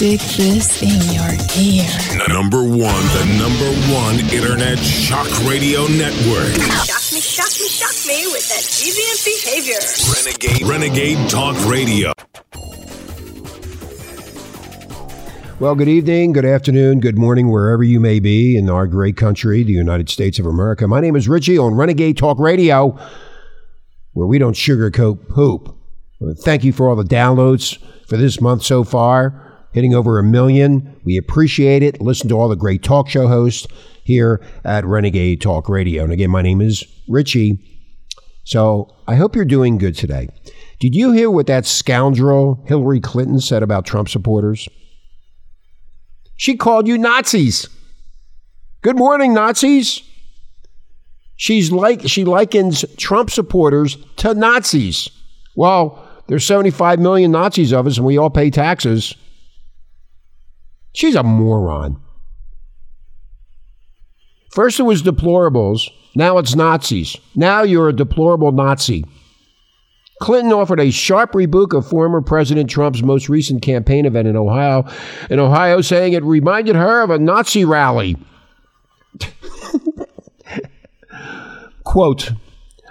[0.00, 1.28] Stick this in your
[1.60, 1.84] ear.
[2.26, 6.54] Number one, the number one internet shock radio network.
[6.86, 9.76] Shock me, shock me, shock me with that deviant behavior.
[10.16, 12.12] Renegade, Renegade Talk Radio.
[15.60, 19.62] Well, good evening, good afternoon, good morning, wherever you may be in our great country,
[19.62, 20.88] the United States of America.
[20.88, 22.98] My name is Richie on Renegade Talk Radio,
[24.14, 25.76] where we don't sugarcoat poop.
[26.42, 27.76] Thank you for all the downloads
[28.06, 30.96] for this month so far, hitting over a million.
[31.04, 32.00] We appreciate it.
[32.00, 33.66] Listen to all the great talk show hosts
[34.04, 36.04] here at Renegade Talk Radio.
[36.04, 37.58] And again, my name is Richie.
[38.44, 40.28] So I hope you're doing good today.
[40.80, 44.68] Did you hear what that scoundrel Hillary Clinton said about Trump supporters?
[46.36, 47.68] She called you Nazis.
[48.82, 50.02] Good morning, Nazis.
[51.36, 55.10] She's like she likens Trump supporters to Nazis.
[55.54, 59.14] Well, there's 75 million Nazis of us and we all pay taxes.
[60.92, 62.00] She's a moron.
[64.50, 67.16] First it was deplorables, now it's Nazis.
[67.36, 69.04] Now you're a deplorable Nazi.
[70.20, 74.84] Clinton offered a sharp rebuke of former President Trump's most recent campaign event in Ohio,
[75.30, 78.16] in Ohio, saying it reminded her of a Nazi rally.
[81.84, 82.32] Quote,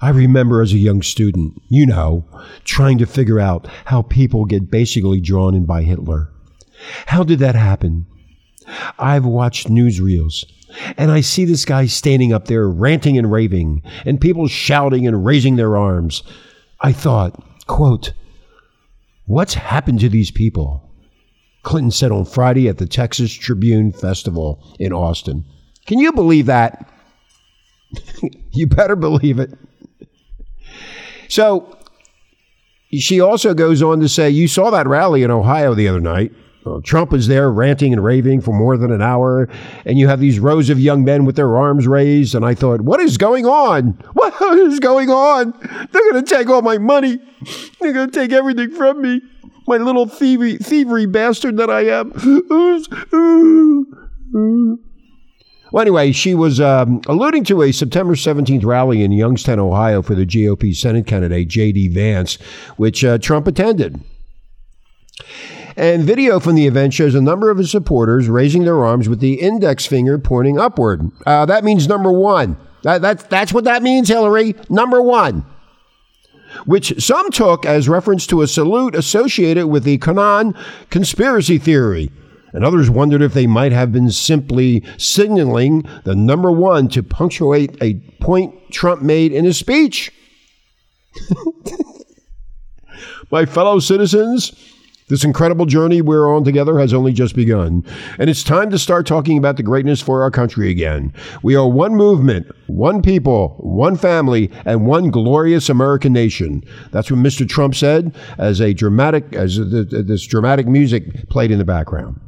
[0.00, 2.24] I remember as a young student, you know,
[2.64, 6.28] trying to figure out how people get basically drawn in by Hitler.
[7.06, 8.06] How did that happen?
[8.98, 10.44] I've watched newsreels
[10.96, 15.24] and I see this guy standing up there ranting and raving and people shouting and
[15.24, 16.22] raising their arms.
[16.80, 18.12] I thought, quote,
[19.26, 20.88] what's happened to these people?
[21.62, 25.44] Clinton said on Friday at the Texas Tribune Festival in Austin.
[25.86, 26.88] Can you believe that?
[28.52, 29.56] you better believe it.
[31.28, 31.78] So
[32.90, 36.32] she also goes on to say, You saw that rally in Ohio the other night.
[36.64, 39.48] Well, Trump is there ranting and raving for more than an hour,
[39.84, 42.36] and you have these rows of young men with their arms raised.
[42.36, 43.98] And I thought, what is going on?
[44.14, 45.52] What is going on?
[45.92, 47.18] They're going to take all my money.
[47.80, 49.20] They're going to take everything from me.
[49.66, 52.12] My little thievery, thievery bastard that I am.
[55.72, 60.14] Well, anyway, she was um, alluding to a September 17th rally in Youngstown, Ohio for
[60.14, 61.88] the GOP Senate candidate, J.D.
[61.88, 62.34] Vance,
[62.76, 63.98] which uh, Trump attended.
[65.76, 69.20] And video from the event shows a number of his supporters raising their arms with
[69.20, 71.10] the index finger pointing upward.
[71.24, 72.56] Uh, that means number one.
[72.82, 74.54] That, that, that's what that means, Hillary.
[74.68, 75.44] Number one.
[76.66, 80.56] Which some took as reference to a salute associated with the QAnon
[80.90, 82.10] conspiracy theory.
[82.52, 87.82] And others wondered if they might have been simply signaling the number one to punctuate
[87.82, 90.12] a point Trump made in his speech.
[93.30, 94.52] My fellow citizens,
[95.12, 97.84] this incredible journey we're on together has only just begun,
[98.18, 101.12] and it's time to start talking about the greatness for our country again.
[101.42, 106.64] We are one movement, one people, one family, and one glorious American nation.
[106.92, 107.46] That's what Mr.
[107.46, 112.18] Trump said as a dramatic as this dramatic music played in the background.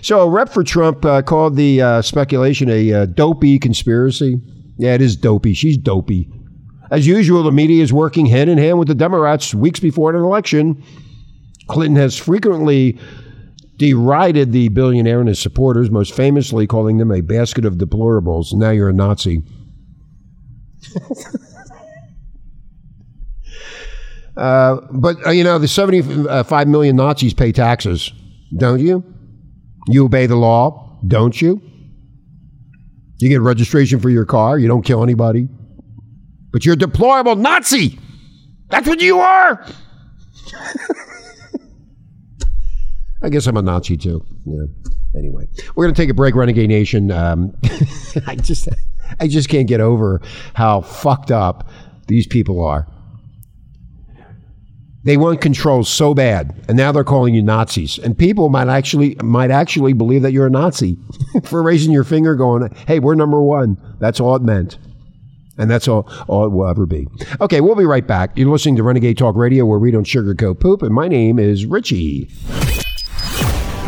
[0.00, 4.36] So, a rep for Trump uh, called the uh, speculation a uh, dopey conspiracy.
[4.76, 5.54] Yeah, it is dopey.
[5.54, 6.30] She's dopey.
[6.92, 10.22] As usual, the media is working hand in hand with the Democrats weeks before an
[10.22, 10.84] election.
[11.68, 12.98] Clinton has frequently
[13.76, 18.52] derided the billionaire and his supporters, most famously calling them a basket of deplorables.
[18.52, 19.44] Now you're a Nazi.
[24.36, 28.12] uh, but, uh, you know, the 75 million Nazis pay taxes,
[28.56, 29.04] don't you?
[29.86, 31.62] You obey the law, don't you?
[33.18, 35.48] You get registration for your car, you don't kill anybody.
[36.50, 37.98] But you're a deplorable Nazi!
[38.70, 39.64] That's what you are!
[43.22, 44.24] I guess I'm a Nazi too.
[44.44, 44.64] Yeah.
[45.16, 47.10] Anyway, we're going to take a break, Renegade Nation.
[47.10, 47.56] Um,
[48.26, 48.68] I just,
[49.18, 50.20] I just can't get over
[50.54, 51.68] how fucked up
[52.06, 52.86] these people are.
[55.04, 57.98] They want control so bad, and now they're calling you Nazis.
[57.98, 60.98] And people might actually might actually believe that you're a Nazi
[61.44, 64.76] for raising your finger, going, "Hey, we're number one." That's all it meant.
[65.56, 67.08] And that's all, all it will ever be.
[67.40, 68.30] Okay, we'll be right back.
[68.36, 71.66] You're listening to Renegade Talk Radio, where we don't sugarcoat poop, and my name is
[71.66, 72.30] Richie.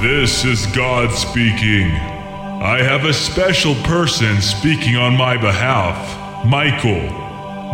[0.01, 1.91] This is God speaking.
[1.91, 7.03] I have a special person speaking on my behalf, Michael.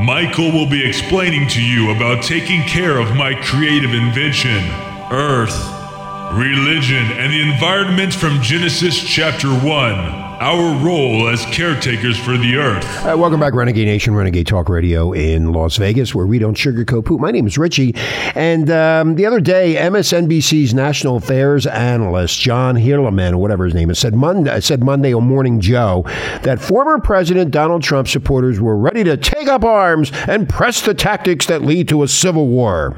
[0.02, 4.58] Michael will be explaining to you about taking care of my creative invention,
[5.12, 5.56] Earth,
[6.32, 12.84] religion, and the environment from Genesis chapter 1 our role as caretakers for the earth.
[13.06, 17.06] Uh, welcome back, Renegade Nation, Renegade Talk Radio in Las Vegas, where we don't sugarcoat
[17.06, 17.20] poop.
[17.20, 17.94] My name is Richie.
[18.34, 23.88] And um, the other day, MSNBC's national affairs analyst, John Heilemann, or whatever his name
[23.88, 26.02] is, said Monday, said Monday on Morning Joe
[26.42, 30.92] that former President Donald Trump supporters were ready to take up arms and press the
[30.92, 32.94] tactics that lead to a civil war.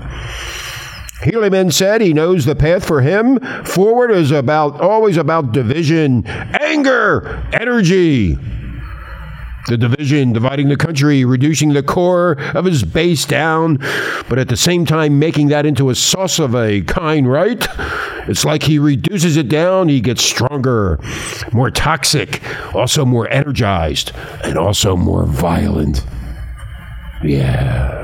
[1.23, 7.45] Heilemann said he knows the path for him forward is about always about division, anger,
[7.53, 8.39] energy.
[9.67, 13.77] The division dividing the country, reducing the core of his base down,
[14.29, 17.67] but at the same time making that into a sauce of a kind, right?
[18.29, 20.99] It's like he reduces it down, he gets stronger,
[21.53, 22.41] more toxic,
[22.75, 24.13] also more energized,
[24.45, 26.03] and also more violent.
[27.23, 27.98] Yeah.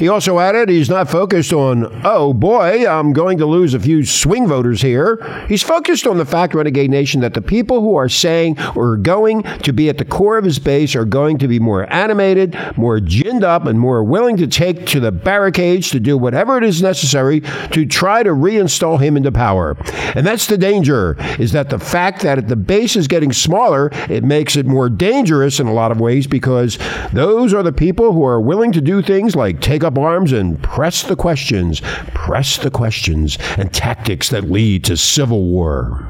[0.00, 4.02] He also added he's not focused on, oh boy, I'm going to lose a few
[4.06, 5.44] swing voters here.
[5.46, 8.96] He's focused on the fact, Renegade Nation, that the people who are saying or are
[8.96, 12.56] going to be at the core of his base are going to be more animated,
[12.78, 16.64] more ginned up, and more willing to take to the barricades to do whatever it
[16.64, 19.76] is necessary to try to reinstall him into power.
[20.14, 24.24] And that's the danger, is that the fact that the base is getting smaller, it
[24.24, 26.78] makes it more dangerous in a lot of ways because
[27.12, 30.62] those are the people who are willing to do things like take up arms and
[30.62, 31.80] press the questions,
[32.14, 36.06] press the questions, and tactics that lead to civil war.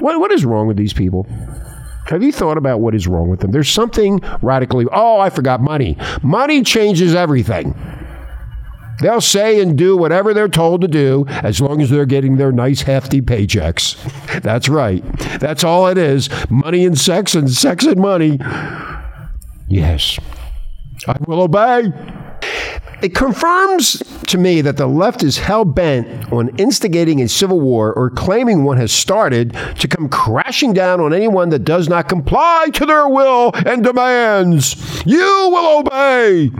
[0.00, 1.26] What, what is wrong with these people?
[2.06, 3.50] Have you thought about what is wrong with them?
[3.50, 4.86] There's something radically.
[4.92, 5.96] Oh, I forgot money.
[6.22, 7.74] Money changes everything.
[9.00, 12.52] They'll say and do whatever they're told to do as long as they're getting their
[12.52, 13.96] nice, hefty paychecks.
[14.42, 15.02] That's right.
[15.40, 18.38] That's all it is money and sex, and sex and money.
[19.68, 20.18] Yes.
[21.08, 21.92] I will obey.
[23.04, 27.92] It confirms to me that the left is hell bent on instigating a civil war
[27.92, 32.70] or claiming one has started to come crashing down on anyone that does not comply
[32.72, 35.04] to their will and demands.
[35.04, 35.18] You
[35.52, 36.50] will obey.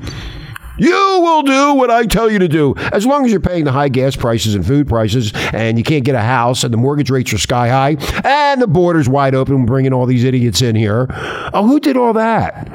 [0.76, 2.74] You will do what I tell you to do.
[2.92, 6.04] As long as you're paying the high gas prices and food prices, and you can't
[6.04, 9.64] get a house, and the mortgage rates are sky high, and the border's wide open,
[9.64, 11.06] bringing all these idiots in here.
[11.54, 12.68] Oh, who did all that?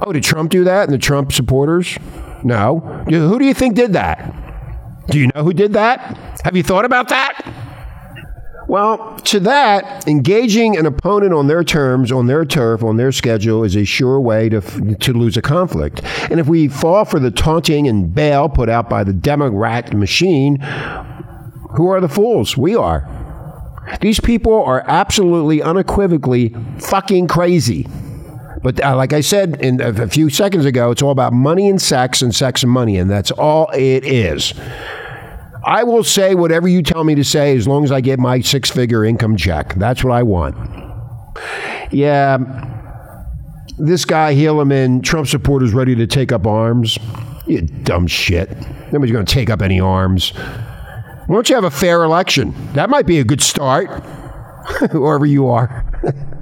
[0.00, 1.96] Oh, did Trump do that and the Trump supporters?
[2.44, 2.80] No.
[3.08, 5.06] Who do you think did that?
[5.08, 6.40] Do you know who did that?
[6.44, 7.52] Have you thought about that?
[8.66, 13.62] Well, to that, engaging an opponent on their terms, on their turf, on their schedule
[13.62, 14.60] is a sure way to,
[14.94, 16.02] to lose a conflict.
[16.30, 20.60] And if we fall for the taunting and bail put out by the Democrat machine,
[21.76, 22.56] who are the fools?
[22.56, 23.06] We are.
[24.00, 27.86] These people are absolutely unequivocally fucking crazy.
[28.64, 31.80] But uh, like I said in a, few seconds ago, it's all about money and
[31.80, 34.54] sex and sex and money, and that's all it is.
[35.66, 38.40] I will say whatever you tell me to say as long as I get my
[38.40, 39.74] six figure income check.
[39.74, 40.56] That's what I want.
[41.92, 42.38] Yeah,
[43.78, 46.98] this guy, Heilemann, Trump supporters ready to take up arms.
[47.46, 48.50] You dumb shit.
[48.90, 50.30] Nobody's going to take up any arms.
[50.30, 52.54] Why don't you have a fair election?
[52.72, 53.90] That might be a good start,
[54.92, 55.84] wherever you are.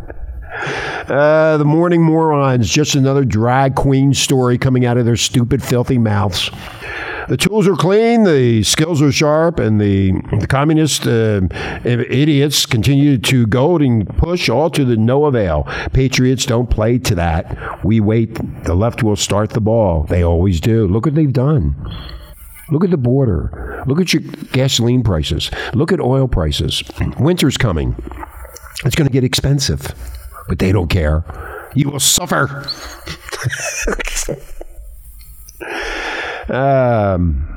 [0.62, 5.98] Uh, the morning morons, just another drag queen story coming out of their stupid, filthy
[5.98, 6.50] mouths.
[7.28, 11.42] The tools are clean, the skills are sharp, and the, the communist uh,
[11.84, 15.64] idiots continue to goad and push all to the no avail.
[15.92, 17.84] Patriots don't play to that.
[17.84, 18.38] We wait.
[18.64, 20.04] The left will start the ball.
[20.04, 20.86] They always do.
[20.86, 21.74] Look what they've done.
[22.70, 23.82] Look at the border.
[23.86, 24.22] Look at your
[24.52, 25.50] gasoline prices.
[25.74, 26.82] Look at oil prices.
[27.18, 27.94] Winter's coming.
[28.84, 29.94] It's going to get expensive
[30.48, 31.24] but they don't care.
[31.74, 32.66] You will suffer.
[36.48, 37.52] um,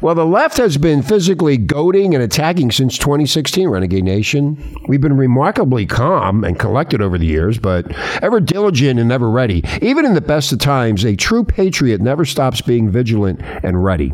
[0.00, 4.76] well, the left has been physically goading and attacking since 2016, Renegade Nation.
[4.88, 7.90] We've been remarkably calm and collected over the years, but
[8.22, 9.64] ever diligent and never ready.
[9.80, 14.12] Even in the best of times, a true patriot never stops being vigilant and ready.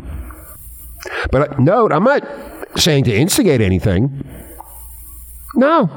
[1.31, 2.25] But note, I'm not
[2.77, 4.23] saying to instigate anything.
[5.55, 5.89] No,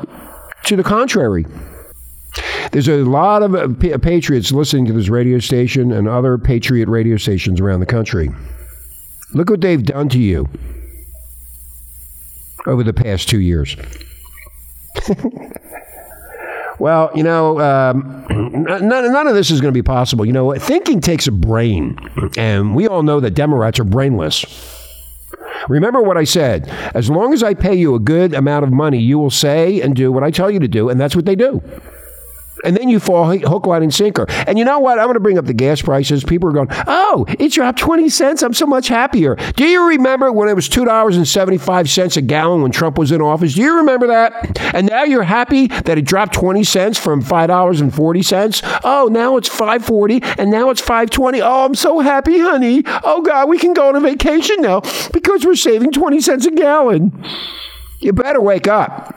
[0.66, 1.46] to the contrary.
[2.72, 7.16] There's a lot of uh, patriots listening to this radio station and other patriot radio
[7.16, 8.30] stations around the country.
[9.32, 10.48] Look what they've done to you
[12.66, 13.76] over the past two years.
[16.78, 18.26] well, you know, um,
[18.64, 20.24] none, none of this is going to be possible.
[20.26, 21.98] You know, thinking takes a brain,
[22.36, 24.44] and we all know that Democrats are brainless.
[25.68, 26.68] Remember what I said.
[26.94, 29.94] As long as I pay you a good amount of money, you will say and
[29.96, 31.62] do what I tell you to do, and that's what they do.
[32.64, 34.26] And then you fall hook, line, and sinker.
[34.46, 34.98] And you know what?
[34.98, 36.24] I'm going to bring up the gas prices.
[36.24, 38.42] People are going, oh, it dropped 20 cents.
[38.42, 39.36] I'm so much happier.
[39.56, 43.54] Do you remember when it was $2.75 a gallon when Trump was in office?
[43.54, 44.58] Do you remember that?
[44.74, 48.80] And now you're happy that it dropped 20 cents from $5.40?
[48.84, 51.42] Oh, now it's 540 and now it's 520.
[51.42, 52.82] Oh, I'm so happy, honey.
[53.04, 54.80] Oh God, we can go on a vacation now
[55.12, 57.24] because we're saving 20 cents a gallon.
[58.00, 59.14] You better wake up.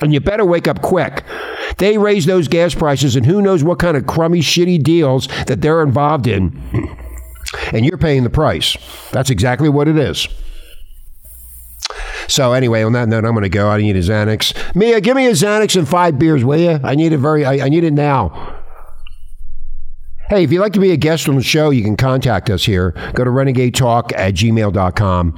[0.00, 1.24] And you better wake up quick.
[1.78, 5.60] They raise those gas prices, and who knows what kind of crummy, shitty deals that
[5.60, 6.96] they're involved in.
[7.72, 8.76] And you're paying the price.
[9.10, 10.28] That's exactly what it is.
[12.28, 13.68] So anyway, on that note, I'm going to go.
[13.68, 14.74] I need a Xanax.
[14.76, 16.78] Mia, give me a Xanax and five beers, will you?
[16.84, 17.44] I need it very.
[17.44, 18.60] I, I need it now.
[20.28, 22.64] Hey, if you'd like to be a guest on the show, you can contact us
[22.64, 22.92] here.
[23.14, 25.36] Go to renegadetalk at gmail.com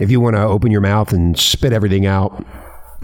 [0.00, 2.42] if you want to open your mouth and spit everything out.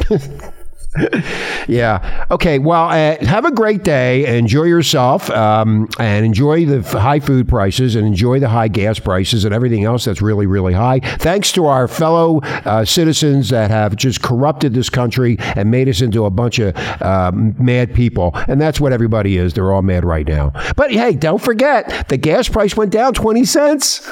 [1.68, 2.26] yeah.
[2.30, 2.58] Okay.
[2.58, 4.38] Well, uh, have a great day.
[4.38, 9.44] Enjoy yourself um, and enjoy the high food prices and enjoy the high gas prices
[9.44, 10.98] and everything else that's really, really high.
[11.00, 16.00] Thanks to our fellow uh, citizens that have just corrupted this country and made us
[16.00, 18.32] into a bunch of uh, mad people.
[18.48, 19.54] And that's what everybody is.
[19.54, 20.52] They're all mad right now.
[20.76, 24.10] But hey, don't forget the gas price went down 20 cents.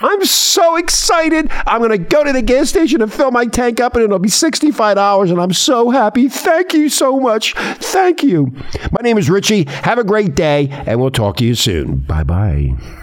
[0.00, 1.50] I'm so excited.
[1.66, 4.18] I'm going to go to the gas station and fill my tank up, and it'll
[4.18, 5.30] be $65.
[5.30, 6.28] And I'm so happy.
[6.28, 7.54] Thank you so much.
[7.54, 8.52] Thank you.
[8.92, 9.64] My name is Richie.
[9.68, 11.96] Have a great day, and we'll talk to you soon.
[11.98, 13.00] Bye bye.